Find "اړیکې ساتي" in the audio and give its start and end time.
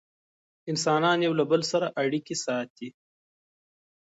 2.03-2.89